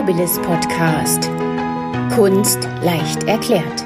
[0.00, 1.30] Nobilis Podcast.
[2.14, 3.84] Kunst leicht erklärt.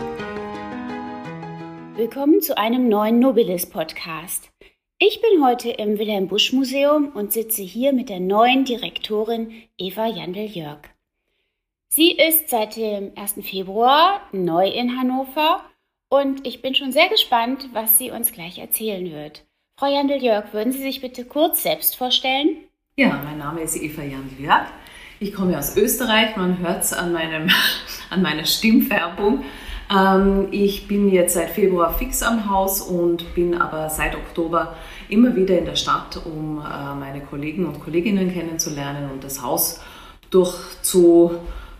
[1.96, 4.52] Willkommen zu einem neuen Nobilis Podcast.
[5.00, 10.06] Ich bin heute im Wilhelm Busch Museum und sitze hier mit der neuen Direktorin Eva
[10.06, 10.82] Jandl-Jörg.
[11.88, 13.44] Sie ist seit dem 1.
[13.44, 15.64] Februar neu in Hannover
[16.10, 19.44] und ich bin schon sehr gespannt, was sie uns gleich erzählen wird.
[19.76, 22.58] Frau Jandl-Jörg, würden Sie sich bitte kurz selbst vorstellen?
[22.94, 24.68] Ja, mein Name ist Eva Jandl-Jörg.
[25.20, 27.16] Ich komme aus Österreich, man hört es an,
[28.10, 29.44] an meiner Stimmfärbung.
[29.88, 34.74] Ähm, ich bin jetzt seit Februar fix am Haus und bin aber seit Oktober
[35.08, 39.80] immer wieder in der Stadt, um äh, meine Kollegen und Kolleginnen kennenzulernen und das Haus
[40.30, 41.36] durchzu,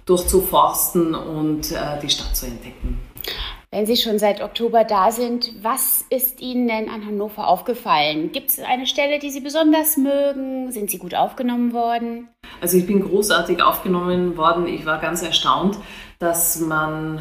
[0.06, 3.00] durchzuforsten und äh, die Stadt zu entdecken.
[3.74, 8.30] Wenn Sie schon seit Oktober da sind, was ist Ihnen denn an Hannover aufgefallen?
[8.30, 10.70] Gibt es eine Stelle, die Sie besonders mögen?
[10.70, 12.28] Sind Sie gut aufgenommen worden?
[12.60, 14.68] Also ich bin großartig aufgenommen worden.
[14.68, 15.76] Ich war ganz erstaunt,
[16.20, 17.20] dass man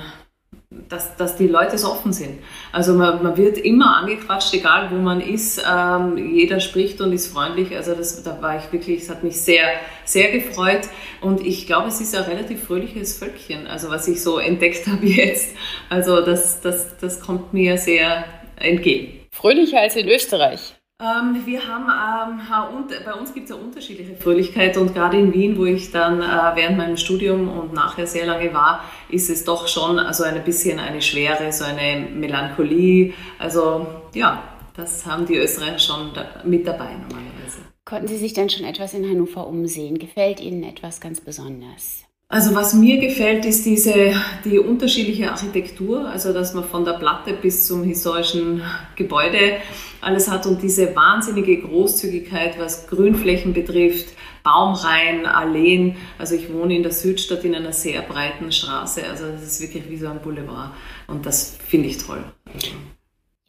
[0.89, 2.39] dass, dass die Leute so offen sind.
[2.71, 5.63] Also man, man wird immer angequatscht, egal wo man ist.
[5.69, 7.75] Ähm, jeder spricht und ist freundlich.
[7.75, 9.65] Also das, da war ich wirklich, es hat mich sehr,
[10.05, 10.81] sehr gefreut.
[11.21, 15.05] Und ich glaube, es ist ein relativ fröhliches Völkchen, also was ich so entdeckt habe
[15.05, 15.55] jetzt.
[15.89, 18.25] Also das, das, das kommt mir sehr
[18.57, 19.19] entgegen.
[19.31, 20.75] Fröhlicher als in Österreich.
[21.01, 25.57] Ähm, wir haben, ähm, bei uns gibt es ja unterschiedliche Fröhlichkeit und gerade in Wien,
[25.57, 29.67] wo ich dann äh, während meinem Studium und nachher sehr lange war, ist es doch
[29.67, 33.13] schon also ein bisschen eine Schwere, so eine Melancholie.
[33.37, 34.43] Also ja,
[34.75, 36.11] das haben die Österreicher schon
[36.45, 37.59] mit dabei normalerweise.
[37.85, 39.99] Konnten Sie sich dann schon etwas in Hannover umsehen?
[39.99, 42.05] Gefällt Ihnen etwas ganz besonders?
[42.33, 47.33] Also was mir gefällt, ist diese, die unterschiedliche Architektur, also dass man von der Platte
[47.33, 48.63] bis zum historischen
[48.95, 49.57] Gebäude
[50.01, 55.95] alles hat und diese wahnsinnige Großzügigkeit, was Grünflächen betrifft, Baumreihen, Alleen.
[56.17, 59.87] Also ich wohne in der Südstadt in einer sehr breiten Straße, also das ist wirklich
[59.91, 60.71] wie so ein Boulevard
[61.05, 62.23] und das finde ich toll.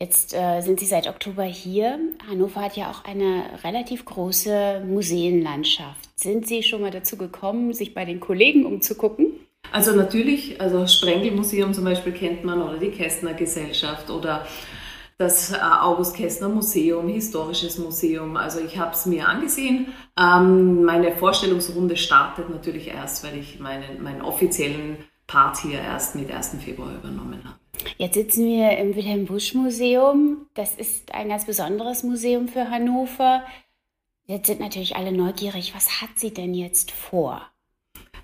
[0.00, 1.98] Jetzt äh, sind Sie seit Oktober hier.
[2.28, 6.10] Hannover hat ja auch eine relativ große Museenlandschaft.
[6.16, 9.34] Sind Sie schon mal dazu gekommen, sich bei den Kollegen umzugucken?
[9.70, 14.46] Also natürlich, also Sprengelmuseum zum Beispiel kennt man oder die Kästner Gesellschaft oder
[15.16, 18.36] das äh, August Kästner Museum, Historisches Museum.
[18.36, 19.92] Also ich habe es mir angesehen.
[20.18, 26.30] Ähm, meine Vorstellungsrunde startet natürlich erst, weil ich meinen, meinen offiziellen Part hier erst mit
[26.30, 26.56] 1.
[26.62, 27.63] Februar übernommen habe.
[27.98, 30.46] Jetzt sitzen wir im Wilhelm Busch Museum.
[30.54, 33.44] Das ist ein ganz besonderes Museum für Hannover.
[34.26, 35.74] Jetzt sind natürlich alle neugierig.
[35.74, 37.42] Was hat sie denn jetzt vor?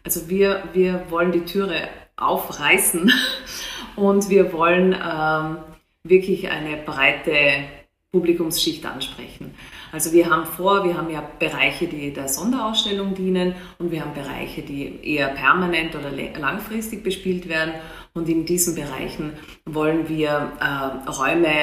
[0.04, 3.12] Also wir, wir wollen die Türe aufreißen
[3.96, 5.58] und wir wollen ähm,
[6.02, 7.64] wirklich eine breite
[8.12, 9.54] Publikumsschicht ansprechen.
[9.92, 14.14] Also wir haben vor, wir haben ja Bereiche, die der Sonderausstellung dienen und wir haben
[14.14, 17.74] Bereiche, die eher permanent oder langfristig bespielt werden.
[18.12, 19.34] Und in diesen Bereichen
[19.64, 21.54] wollen wir äh, Räume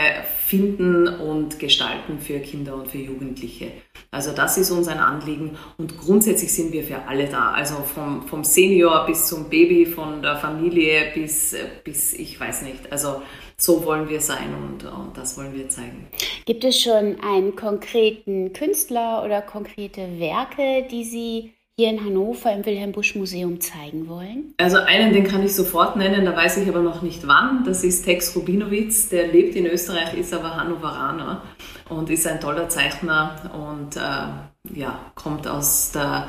[0.46, 3.72] finden und gestalten für Kinder und für Jugendliche.
[4.12, 7.52] Also das ist uns ein Anliegen und grundsätzlich sind wir für alle da.
[7.52, 12.92] Also vom, vom Senior bis zum Baby, von der Familie bis, bis ich weiß nicht.
[12.92, 13.22] Also
[13.58, 16.08] so wollen wir sein und, und das wollen wir zeigen.
[16.46, 22.66] Gibt es schon einen konkreten Künstler oder konkrete Werke, die Sie hier in Hannover im
[22.66, 24.56] Wilhelm Busch Museum zeigen wollen?
[24.58, 27.64] Also einen, den kann ich sofort nennen, da weiß ich aber noch nicht wann.
[27.66, 31.44] Das ist Tex Rubinowitz, der lebt in Österreich, ist aber Hannoveraner
[31.90, 36.28] und ist ein toller Zeichner und äh, ja, kommt aus der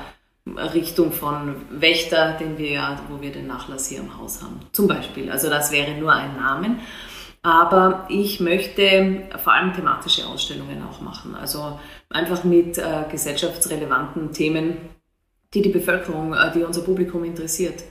[0.75, 4.60] Richtung von Wächter, den wir ja, wo wir den Nachlass hier im Haus haben.
[4.72, 5.30] Zum Beispiel.
[5.30, 6.76] Also das wäre nur ein Name.
[7.42, 11.34] Aber ich möchte vor allem thematische Ausstellungen auch machen.
[11.34, 11.78] Also
[12.10, 14.76] einfach mit äh, gesellschaftsrelevanten Themen,
[15.54, 17.82] die die Bevölkerung, äh, die unser Publikum interessiert.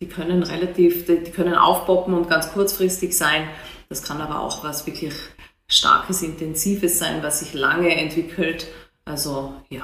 [0.00, 3.48] Die können relativ, die, die können aufpoppen und ganz kurzfristig sein.
[3.88, 5.14] Das kann aber auch was wirklich
[5.66, 8.66] Starkes, Intensives sein, was sich lange entwickelt.
[9.04, 9.82] Also ja.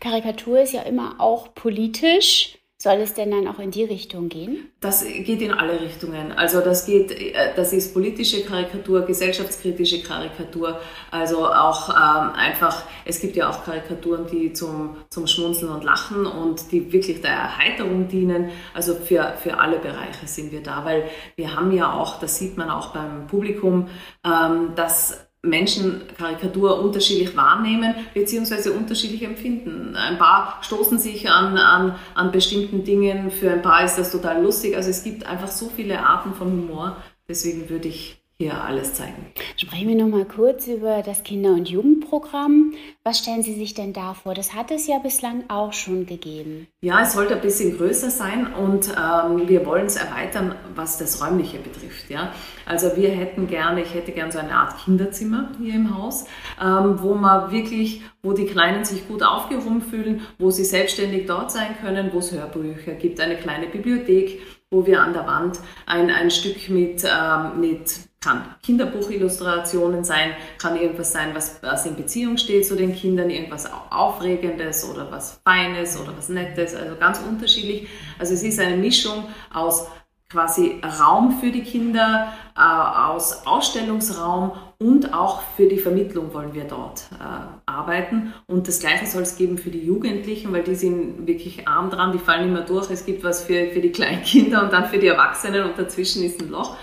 [0.00, 2.58] Karikatur ist ja immer auch politisch.
[2.82, 4.68] Soll es denn dann auch in die Richtung gehen?
[4.80, 6.32] Das geht in alle Richtungen.
[6.32, 10.80] Also das geht, äh, das ist politische Karikatur, gesellschaftskritische Karikatur,
[11.12, 16.26] also auch ähm, einfach, es gibt ja auch Karikaturen, die zum, zum Schmunzeln und Lachen
[16.26, 18.50] und die wirklich der Erheiterung dienen.
[18.74, 21.04] Also für, für alle Bereiche sind wir da, weil
[21.36, 23.90] wir haben ja auch, das sieht man auch beim Publikum,
[24.24, 28.70] ähm, dass Menschen Karikatur unterschiedlich wahrnehmen bzw.
[28.70, 29.96] unterschiedlich empfinden.
[29.96, 34.40] Ein paar stoßen sich an, an, an bestimmten Dingen, für ein paar ist das total
[34.42, 34.76] lustig.
[34.76, 36.96] Also es gibt einfach so viele Arten von Humor.
[37.28, 39.26] Deswegen würde ich hier alles zeigen.
[39.56, 42.74] Sprechen wir noch mal kurz über das Kinder- und Jugendprogramm.
[43.04, 44.34] Was stellen Sie sich denn da vor?
[44.34, 46.66] Das hat es ja bislang auch schon gegeben.
[46.80, 51.22] Ja, es sollte ein bisschen größer sein und ähm, wir wollen es erweitern, was das
[51.22, 52.10] Räumliche betrifft.
[52.10, 52.32] Ja?
[52.66, 56.24] Also wir hätten gerne, ich hätte gerne so eine Art Kinderzimmer hier im Haus,
[56.60, 61.52] ähm, wo man wirklich, wo die Kleinen sich gut aufgehoben fühlen, wo sie selbstständig dort
[61.52, 64.40] sein können, wo es Hörbücher gibt, eine kleine Bibliothek,
[64.70, 70.76] wo wir an der Wand ein, ein Stück mit, ähm, mit kann Kinderbuchillustrationen sein, kann
[70.76, 75.98] irgendwas sein, was, was in Beziehung steht zu den Kindern, irgendwas Aufregendes oder was Feines
[76.00, 77.88] oder was Nettes, also ganz unterschiedlich.
[78.18, 79.88] Also es ist eine Mischung aus
[80.30, 86.64] quasi Raum für die Kinder, äh, aus Ausstellungsraum und auch für die Vermittlung wollen wir
[86.64, 88.32] dort äh, arbeiten.
[88.46, 92.12] Und das Gleiche soll es geben für die Jugendlichen, weil die sind wirklich arm dran,
[92.12, 92.90] die fallen immer durch.
[92.90, 96.40] Es gibt was für, für die Kleinkinder und dann für die Erwachsenen und dazwischen ist
[96.40, 96.76] ein Loch.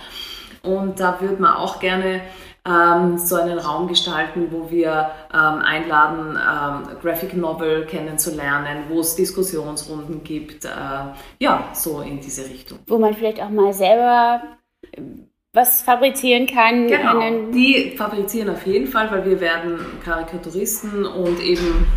[0.63, 2.21] Und da würde man auch gerne
[2.65, 9.15] ähm, so einen Raum gestalten, wo wir ähm, einladen, ähm, Graphic Novel kennenzulernen, wo es
[9.15, 10.65] Diskussionsrunden gibt.
[10.65, 10.69] Äh,
[11.39, 12.79] ja, so in diese Richtung.
[12.87, 14.41] Wo man vielleicht auch mal selber
[14.91, 15.01] äh,
[15.51, 16.87] was fabrizieren kann.
[16.87, 21.87] Genau, die fabrizieren auf jeden Fall, weil wir werden Karikaturisten und eben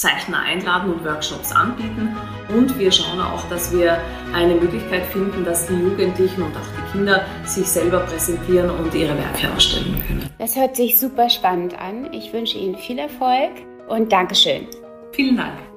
[0.00, 2.16] Zeichner einladen und Workshops anbieten.
[2.48, 3.98] Und wir schauen auch, dass wir
[4.34, 9.16] eine Möglichkeit finden, dass die Jugendlichen und auch die Kinder sich selber präsentieren und ihre
[9.16, 10.30] Werke ausstellen können.
[10.38, 12.12] Das hört sich super spannend an.
[12.14, 13.50] Ich wünsche Ihnen viel Erfolg
[13.88, 14.66] und Dankeschön.
[15.12, 15.69] Vielen Dank.